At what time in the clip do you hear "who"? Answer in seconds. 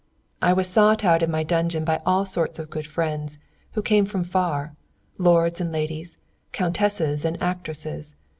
3.73-3.83